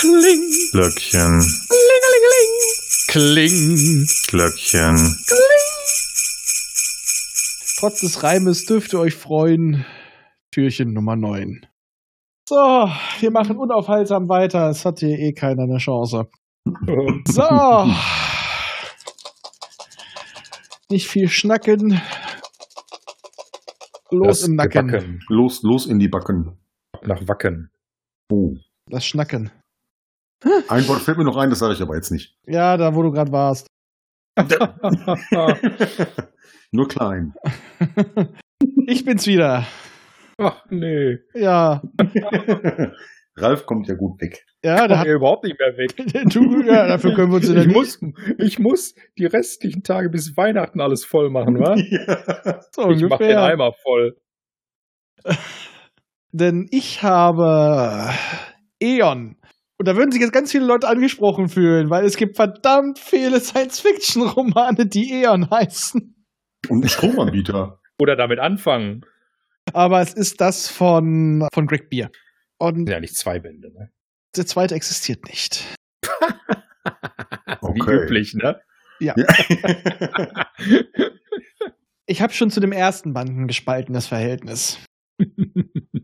[0.00, 0.50] Kling.
[0.72, 1.44] Glöckchen.
[3.08, 4.06] Kling.
[4.28, 4.96] Glöckchen.
[7.78, 9.84] Trotz des Reimes dürft ihr euch freuen.
[10.52, 11.66] Türchen Nummer 9.
[12.48, 14.70] So, wir machen unaufhaltsam weiter.
[14.70, 16.28] Es hat hier eh keiner eine Chance.
[17.28, 17.92] So.
[20.88, 22.00] Nicht viel schnacken.
[24.10, 24.88] Los Das im Nacken.
[24.88, 25.20] Gebacken.
[25.28, 26.58] Los, los in die Backen.
[27.02, 27.70] Nach Wacken.
[28.32, 28.54] Oh.
[28.86, 29.50] Das Schnacken.
[30.68, 32.34] Ein Wort fällt mir noch ein, das sage ich aber jetzt nicht.
[32.46, 33.66] Ja, da wo du gerade warst.
[36.72, 37.34] Nur klein.
[38.86, 39.66] ich bin's wieder.
[40.38, 41.18] Ach nee.
[41.34, 41.82] Ja,
[43.36, 44.44] Ralf kommt ja gut weg.
[44.64, 45.94] ja, da Kommt hat er überhaupt nicht mehr weg.
[46.32, 48.00] du, ja, dafür können wir uns Ich muss,
[48.38, 51.74] ich muss die restlichen Tage bis Weihnachten alles voll machen, wa?
[51.76, 52.60] ja.
[52.72, 53.42] so Ich mach den ungefähr.
[53.42, 54.16] Eimer voll.
[56.32, 58.10] Denn ich habe
[58.80, 59.36] Eon.
[59.80, 63.40] Und da würden sich jetzt ganz viele Leute angesprochen fühlen, weil es gibt verdammt viele
[63.40, 66.14] Science-Fiction-Romane, die Eon heißen.
[66.68, 67.80] Und ein Stromanbieter.
[67.98, 69.06] Oder damit anfangen.
[69.72, 72.10] Aber es ist das von, von Greg Beer.
[72.58, 73.90] Und Sind ja nicht zwei Bände, ne?
[74.36, 75.64] der zweite existiert nicht.
[77.62, 78.02] Wie Okay.
[78.04, 78.60] üblich, ne?
[79.00, 79.14] Ja.
[82.04, 84.80] Ich habe schon zu dem ersten Band ein gespaltenes Verhältnis.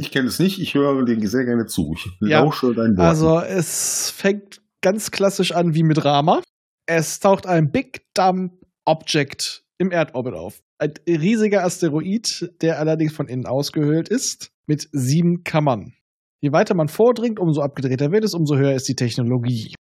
[0.00, 1.94] ich kenne es nicht, ich höre dir sehr gerne zu.
[1.94, 2.40] Ich Ja.
[2.42, 3.06] lausche dein Wort.
[3.06, 6.42] Also es fängt ganz klassisch an wie mit Rama.
[6.86, 8.52] Es taucht ein Big Dumb
[8.84, 10.60] Object im Erdorbit auf.
[10.78, 15.94] Ein riesiger Asteroid, der allerdings von innen ausgehöhlt ist, mit sieben Kammern.
[16.40, 19.74] Je weiter man vordringt, umso abgedrehter wird es, umso höher ist die Technologie.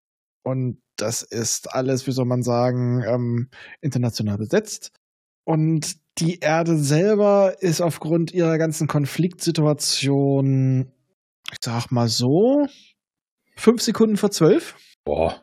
[0.43, 3.49] Und das ist alles, wie soll man sagen, ähm,
[3.83, 4.91] international besetzt.
[5.45, 10.93] Und die Erde selber ist aufgrund ihrer ganzen Konfliktsituation,
[11.53, 12.67] ich sag mal so,
[13.57, 14.77] fünf Sekunden vor zwölf.
[15.05, 15.43] Boah.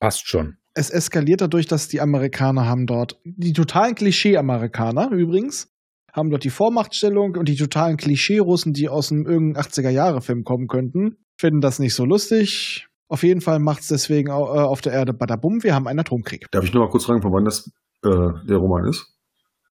[0.00, 0.56] Passt schon.
[0.74, 5.72] Es eskaliert dadurch, dass die Amerikaner haben dort, die totalen Klischee-Amerikaner übrigens,
[6.12, 11.16] haben dort die Vormachtstellung und die totalen Klischee-Russen, die aus einem irgendeinem 80er-Jahre-Film kommen könnten,
[11.38, 12.88] finden das nicht so lustig.
[13.08, 16.46] Auf jeden Fall macht es deswegen äh, auf der Erde badabum, wir haben einen Atomkrieg.
[16.50, 17.70] Darf ich noch mal kurz fragen, von wann das
[18.04, 19.15] äh, der Roman ist?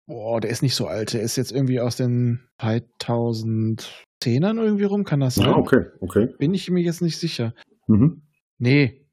[0.06, 1.12] Boah, der ist nicht so alt.
[1.14, 5.48] Der ist jetzt irgendwie aus den 2010ern irgendwie rum, kann das sein?
[5.48, 6.28] Ah, okay, okay.
[6.38, 7.54] Bin ich mir jetzt nicht sicher.
[7.86, 8.22] Mhm.
[8.58, 9.06] Nee.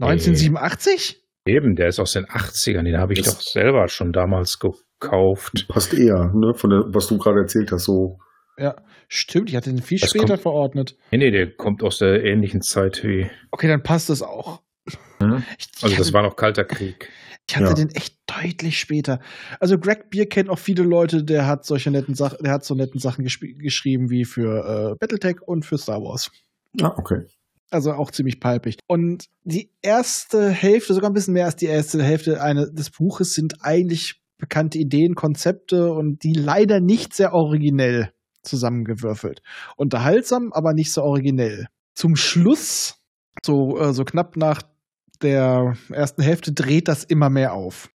[0.00, 1.22] 1987?
[1.46, 2.84] Eben, der ist aus den 80ern.
[2.84, 5.66] Den habe ich Das- doch selber schon damals gekauft.
[5.68, 8.18] Passt eher, ne, von der, was du gerade erzählt hast, so.
[8.58, 8.76] Ja,
[9.08, 9.50] stimmt.
[9.50, 10.96] Ich hatte den viel Das später kommt- verordnet.
[11.10, 13.28] Nee, nee, der kommt aus der ähnlichen Zeit wie.
[13.50, 14.62] Okay, dann passt es auch.
[15.20, 15.42] Mhm.
[15.58, 17.08] Ich, ich Also, das hatte, war noch Kalter Krieg.
[17.52, 17.74] Ich hatte ja.
[17.74, 19.20] den echt deutlich später.
[19.60, 22.74] Also Greg Beer kennt auch viele Leute, der hat solche netten Sachen, der hat so
[22.74, 26.30] netten Sachen geschrieben wie für äh, Battletech und für Star Wars.
[26.80, 27.26] Ah, okay.
[27.70, 28.78] Also auch ziemlich palpig.
[28.86, 33.34] Und die erste Hälfte, sogar ein bisschen mehr als die erste Hälfte eine, des Buches,
[33.34, 38.12] sind eigentlich bekannte Ideen, Konzepte und die leider nicht sehr originell
[38.42, 39.42] zusammengewürfelt.
[39.76, 41.66] Unterhaltsam, aber nicht so originell.
[41.94, 42.96] Zum Schluss,
[43.44, 44.62] so, äh, so knapp nach
[45.22, 47.90] der ersten Hälfte, dreht das immer mehr auf.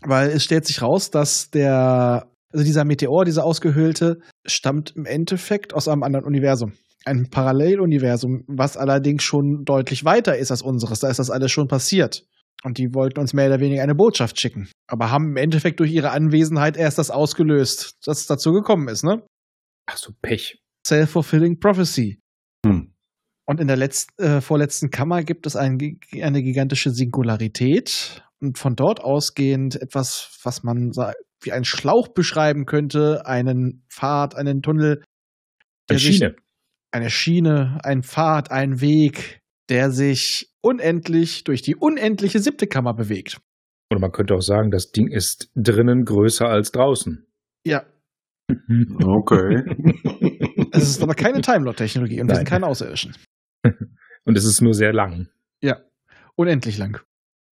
[0.00, 5.74] Weil es stellt sich raus, dass der, also dieser Meteor, dieser ausgehöhlte, stammt im Endeffekt
[5.74, 6.72] aus einem anderen Universum
[7.04, 11.00] ein Paralleluniversum, was allerdings schon deutlich weiter ist als unseres.
[11.00, 12.24] Da ist das alles schon passiert.
[12.64, 14.68] Und die wollten uns mehr oder weniger eine Botschaft schicken.
[14.86, 19.02] Aber haben im Endeffekt durch ihre Anwesenheit erst das ausgelöst, dass es dazu gekommen ist,
[19.02, 19.22] ne?
[19.86, 20.60] Ach so, Pech.
[20.86, 22.20] Self-fulfilling Prophecy.
[22.64, 22.91] Hm.
[23.52, 25.78] Und in der letzten, äh, vorletzten Kammer gibt es ein,
[26.22, 28.24] eine gigantische Singularität.
[28.40, 30.90] Und von dort ausgehend etwas, was man
[31.42, 35.04] wie einen Schlauch beschreiben könnte, einen Pfad, einen Tunnel.
[35.90, 36.34] Eine sich- Schiene.
[36.92, 43.38] eine Schiene, ein Pfad, ein Weg, der sich unendlich durch die unendliche siebte Kammer bewegt.
[43.92, 47.26] Oder man könnte auch sagen, das Ding ist drinnen größer als draußen.
[47.66, 47.84] Ja,
[49.04, 49.62] Okay.
[50.72, 52.50] es ist aber keine Timelord-Technologie und wir sind Nein.
[52.50, 53.14] keine Außerirdischen.
[54.24, 55.28] Und es ist nur sehr lang.
[56.34, 57.00] Unendlich lang.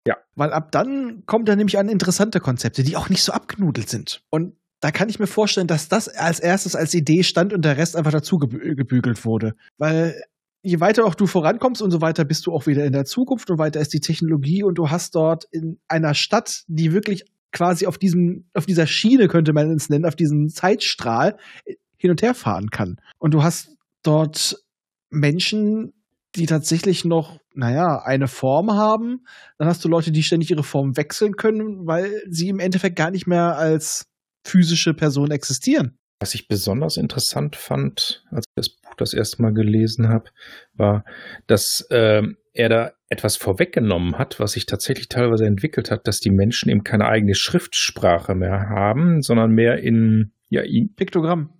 [0.07, 0.17] Ja.
[0.35, 4.23] Weil ab dann kommt er nämlich an interessante Konzepte, die auch nicht so abgenudelt sind.
[4.31, 7.77] Und da kann ich mir vorstellen, dass das als erstes als Idee stand und der
[7.77, 9.55] Rest einfach dazu gebü gebügelt wurde.
[9.79, 10.23] Weil
[10.63, 13.59] je weiter auch du vorankommst, umso weiter bist du auch wieder in der Zukunft und
[13.59, 17.97] weiter ist die Technologie und du hast dort in einer Stadt, die wirklich quasi auf
[17.97, 22.35] diesem, auf dieser Schiene, könnte man es nennen, auf diesem Zeitstrahl äh, hin und her
[22.35, 23.01] fahren kann.
[23.19, 23.71] Und du hast
[24.03, 24.63] dort
[25.09, 25.95] Menschen,
[26.37, 29.27] die tatsächlich noch, naja, eine Form haben.
[29.59, 33.11] Dann hast du Leute, die ständig ihre Form wechseln können, weil sie im Endeffekt gar
[33.11, 34.07] nicht mehr als
[34.45, 35.99] physische Person existieren.
[36.21, 40.31] Was ich besonders interessant fand, als ich das Buch das erste Mal gelesen habe,
[40.75, 41.05] war,
[41.47, 42.23] dass äh,
[42.55, 46.85] er da etwas vorweggenommen hat, was sich tatsächlich teilweise entwickelt hat, dass die Menschen eben
[46.85, 51.53] keine eigene Schriftsprache mehr haben, sondern mehr in ja, in Piktogramm.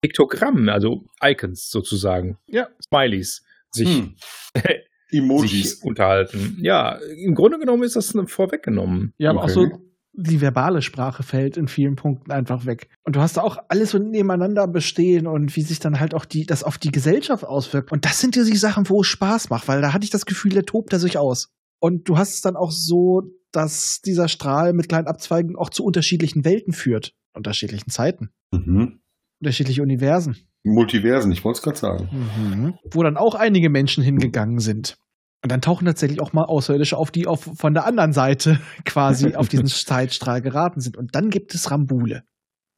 [0.00, 2.38] Piktogramm, also Icons sozusagen.
[2.46, 2.68] Ja.
[2.86, 3.42] Smileys
[3.72, 4.14] sich, Hm.
[5.10, 5.50] Emojis.
[5.78, 6.58] sich unterhalten.
[6.60, 9.12] Ja, im Grunde genommen ist das vorweggenommen.
[9.18, 9.52] Ja, aber auch Okay.
[9.72, 9.82] so
[10.18, 12.88] die verbale Sprache fällt in vielen Punkten einfach weg.
[13.04, 16.24] Und du hast da auch alles so nebeneinander bestehen und wie sich dann halt auch
[16.24, 17.92] die, das auf die Gesellschaft auswirkt.
[17.92, 20.24] Und das sind ja die Sachen, wo es Spaß macht, weil da hatte ich das
[20.24, 21.50] Gefühl, der tobt er sich aus.
[21.80, 25.84] Und du hast es dann auch so, dass dieser Strahl mit kleinen Abzweigen auch zu
[25.84, 27.12] unterschiedlichen Welten führt.
[27.34, 28.30] Unterschiedlichen Zeiten.
[28.52, 29.00] Mhm.
[29.40, 30.36] Unterschiedliche Universen.
[30.64, 32.08] Multiversen, ich wollte es gerade sagen.
[32.12, 32.74] Mhm.
[32.90, 34.98] Wo dann auch einige Menschen hingegangen sind.
[35.42, 39.34] Und dann tauchen tatsächlich auch mal Außerirdische auf, die auf, von der anderen Seite quasi
[39.34, 40.96] auf diesen Zeitstrahl geraten sind.
[40.96, 42.24] Und dann gibt es Rambule.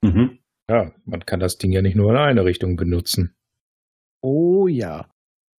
[0.02, 0.38] Mhm.
[0.68, 3.34] Ja, man kann das Ding ja nicht nur in eine Richtung benutzen.
[4.20, 5.08] Oh ja.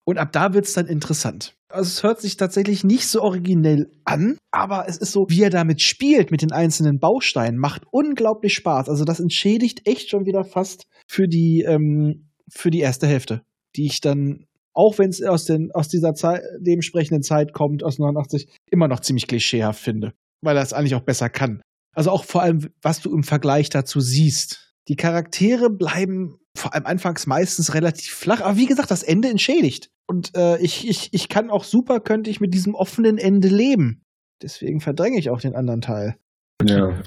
[0.10, 1.54] Und ab da wird's dann interessant.
[1.72, 5.52] Also es hört sich tatsächlich nicht so originell an, aber es ist so, wie er
[5.52, 8.90] damit spielt mit den einzelnen Bausteinen, macht unglaublich Spaß.
[8.90, 13.44] Also das entschädigt echt schon wieder fast für die, ähm, für die erste Hälfte,
[13.76, 18.50] die ich dann, auch wenn es aus, aus dieser Zeit, dementsprechenden Zeit kommt, aus 89,
[18.72, 21.62] immer noch ziemlich klischeehaft finde, weil er es eigentlich auch besser kann.
[21.94, 24.69] Also auch vor allem, was du im Vergleich dazu siehst.
[24.88, 29.92] Die Charaktere bleiben vor allem anfangs meistens relativ flach, aber wie gesagt, das Ende entschädigt.
[30.08, 34.04] Und äh, ich, ich, ich kann auch super, könnte ich mit diesem offenen Ende leben.
[34.42, 36.18] Deswegen verdränge ich auch den anderen Teil.
[36.64, 37.02] Ja.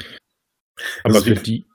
[1.03, 1.67] Aber Das für die,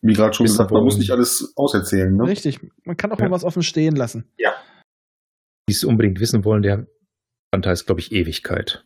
[0.00, 2.24] Wie gerade schon gesagt, man muss nicht alles auserzählen, ne?
[2.24, 2.60] Richtig.
[2.84, 3.26] Man kann auch Ja.
[3.26, 4.30] mal was offen stehen lassen.
[5.68, 6.86] die es unbedingt wissen wollen, der
[7.52, 8.84] Fanta ist, glaube ich, Ewigkeit.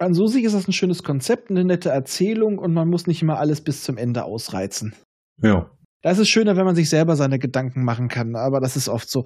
[0.00, 3.20] An so sich ist das ein schönes Konzept, eine nette Erzählung und man muss nicht
[3.20, 4.94] immer alles bis zum Ende ausreizen.
[5.42, 5.70] Ja.
[6.02, 8.88] Da ist es schöner, wenn man sich selber seine Gedanken machen kann, aber das ist
[8.88, 9.24] oft so.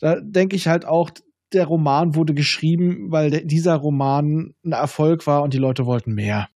[0.00, 1.10] Da denke ich halt auch,
[1.52, 6.48] der Roman wurde geschrieben, weil dieser Roman ein Erfolg war und die Leute wollten mehr.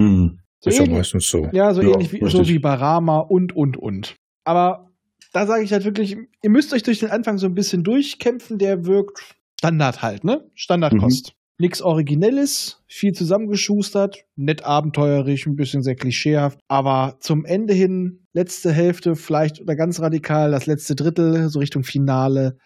[0.00, 0.40] Hm.
[0.60, 1.48] So ist ja meistens so.
[1.52, 2.48] Ja, so Ja, ähnlich wie, so richtig.
[2.48, 4.16] wie Barama und, und, und.
[4.44, 4.90] Aber
[5.32, 8.58] da sage ich halt wirklich, ihr müsst euch durch den Anfang so ein bisschen durchkämpfen,
[8.58, 10.50] der wirkt Standard halt, ne?
[10.54, 11.34] Standardkost.
[11.58, 16.60] Nix Originelles, viel zusammengeschustert, nett abenteuerlich, ein bisschen sehr klischeehaft.
[16.68, 21.82] Aber zum Ende hin, letzte Hälfte, vielleicht oder ganz radikal, das letzte Drittel, so Richtung
[21.82, 22.58] Finale,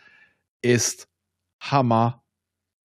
[0.60, 1.08] ist
[1.60, 2.24] Hammer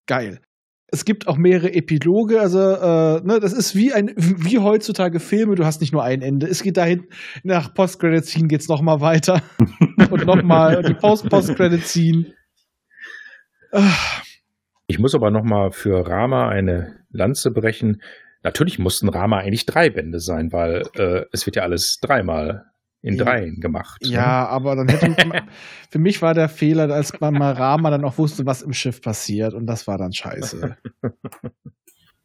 [0.06, 0.40] geil.
[0.88, 5.54] Es gibt auch mehrere Epiloge, also äh, ne, das ist wie ein wie heutzutage Filme.
[5.54, 6.46] Du hast nicht nur ein Ende.
[6.49, 7.06] Es geht dahin
[7.44, 9.43] nach Post-Credit Scene geht's noch mal weiter
[10.10, 12.34] und noch mal die Post-Post-Credit Scene.
[13.70, 13.94] Ah,
[14.92, 18.02] Ich muss aber noch mal für Rama eine Lanze brechen.
[18.42, 22.66] Natürlich mussten Rama eigentlich drei Bände sein, weil äh, es wird ja alles dreimal
[23.00, 24.02] in dreien gemacht.
[24.02, 24.08] ne?
[24.10, 25.16] Ja, aber dann hätte
[25.90, 29.00] für mich war der Fehler, als man mal Rama dann auch wusste, was im Schiff
[29.00, 30.76] passiert und das war dann scheiße.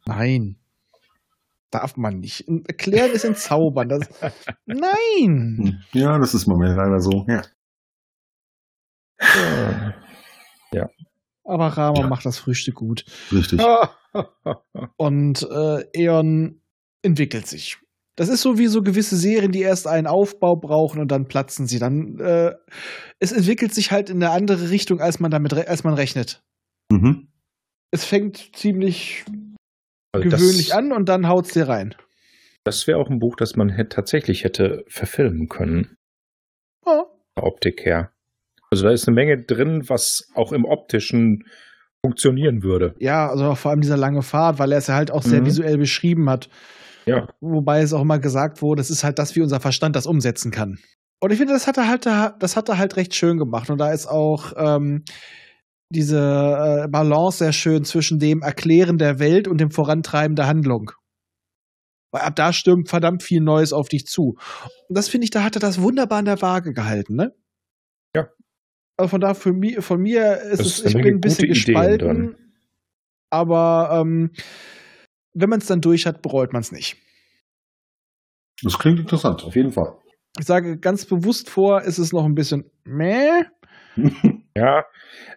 [0.04, 0.56] Nein.
[1.70, 2.46] Darf man nicht.
[2.66, 3.88] Erklären ist entzaubern.
[3.88, 4.02] Das,
[4.66, 5.82] nein.
[5.94, 7.24] Ja, das ist mal leider so.
[7.28, 7.42] Ja.
[10.70, 10.90] Ja.
[11.48, 12.06] Aber Rama Ja.
[12.08, 13.04] macht das Frühstück gut.
[13.32, 13.60] Richtig.
[14.96, 16.60] Und äh, Eon
[17.02, 17.78] entwickelt sich.
[18.16, 21.68] Das ist so wie so gewisse Serien, die erst einen Aufbau brauchen und dann platzen
[21.68, 21.78] sie.
[21.78, 22.52] Dann äh,
[23.20, 26.42] es entwickelt sich halt in eine andere Richtung, als man damit re- als man rechnet.
[26.90, 27.28] Mhm.
[27.92, 29.24] Es fängt ziemlich
[30.12, 31.94] Also gewöhnlich an und dann haut's dir rein.
[32.64, 35.96] Das wäre auch ein Buch, das man hätte, tatsächlich hätte verfilmen können,
[36.84, 37.04] Ja.
[37.36, 38.10] Optik her.
[38.70, 41.44] Also da ist eine Menge drin, was auch im optischen
[42.04, 42.94] funktionieren würde.
[43.00, 45.46] Ja, also vor allem dieser lange Fahrt, weil er es ja halt auch sehr Mhm.
[45.46, 46.48] visuell beschrieben hat.
[47.06, 47.26] Ja.
[47.40, 50.50] Wobei es auch mal gesagt wurde, es ist halt das, wie unser Verstand das umsetzen
[50.50, 50.78] kann.
[51.20, 53.70] Und ich finde, das hat er halt, das hat er halt recht schön gemacht.
[53.70, 55.02] Und da ist auch ähm,
[55.90, 56.18] diese
[56.84, 60.92] äh, Balance sehr schön zwischen dem Erklären der Welt und dem Vorantreiben der Handlung.
[62.12, 64.36] Weil ab da stürmt verdammt viel Neues auf dich zu.
[64.88, 67.32] Und das finde ich, da hat er das wunderbar in der Waage gehalten, ne?
[68.98, 72.36] Also von da für mi, von mir ist es, ich bin ein bisschen gespalten.
[73.30, 74.32] Aber ähm,
[75.34, 76.96] wenn man es dann durch hat, bereut man es nicht.
[78.62, 79.96] Das klingt interessant, auf jeden Fall.
[80.38, 83.44] Ich sage ganz bewusst vor, ist es noch ein bisschen meh,
[84.56, 84.84] Ja,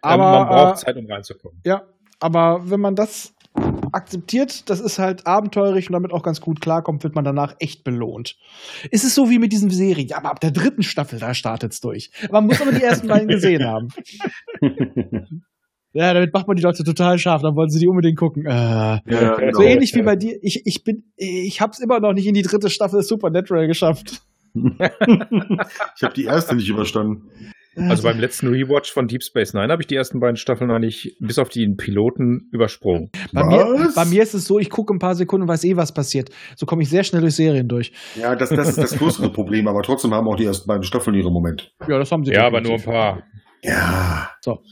[0.02, 1.62] aber ähm, man braucht äh, Zeit, um reinzukommen.
[1.66, 1.88] ja,
[2.20, 3.36] aber wenn man das
[3.92, 7.84] akzeptiert, das ist halt abenteuerlich und damit auch ganz gut klarkommt, wird man danach echt
[7.84, 8.38] belohnt.
[8.92, 11.82] Es ist so wie mit diesem Serie, ja, aber ab der dritten Staffel, da startet's
[11.82, 12.12] durch.
[12.32, 13.90] Man muss aber die ersten beiden gesehen haben.
[15.94, 18.46] Ja, damit macht man die Leute total scharf, dann wollen sie die unbedingt gucken.
[18.46, 19.62] Äh, ja, so genau.
[19.62, 20.40] ähnlich wie bei dir.
[20.42, 24.22] Ich, ich bin, ich hab's immer noch nicht in die dritte Staffel Supernatural geschafft.
[24.54, 27.30] ich habe die erste nicht überstanden.
[27.76, 31.16] Also beim letzten Rewatch von Deep Space Nine habe ich die ersten beiden Staffeln eigentlich
[31.20, 33.12] bis auf den Piloten übersprungen.
[33.32, 35.78] Bei mir, bei mir, ist es so, ich gucke ein paar Sekunden und weiß eh,
[35.78, 36.30] was passiert.
[36.58, 37.94] So komme ich sehr schnell durch Serien durch.
[38.16, 41.16] Ja, das, das ist das größere Problem, aber trotzdem haben auch die ersten beiden Staffeln
[41.16, 41.68] ihre Momente.
[41.88, 42.34] Ja, das haben sie.
[42.34, 43.24] Ja, aber nur ein paar.
[43.64, 44.30] Ja.
[44.42, 44.64] So.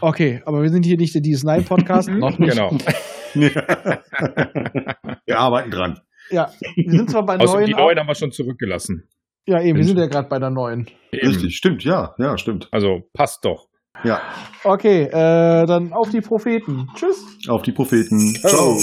[0.00, 2.08] Okay, aber wir sind hier nicht der DS9-Podcast.
[2.10, 2.50] noch nicht.
[2.50, 2.72] Genau.
[3.34, 6.00] wir arbeiten dran.
[6.30, 7.66] Ja, wir sind zwar bei Außer neuen.
[7.66, 9.08] die neuen haben wir schon zurückgelassen.
[9.48, 10.86] Ja, eben, wir sind ja gerade bei der neuen.
[11.10, 11.26] Eben.
[11.26, 12.68] Richtig, stimmt, ja, ja, stimmt.
[12.70, 13.68] Also passt doch.
[14.04, 14.20] Ja,
[14.62, 16.88] Okay, äh, dann auf die Propheten.
[16.94, 17.24] Tschüss.
[17.48, 18.34] auf die Propheten.
[18.34, 18.76] Ciao.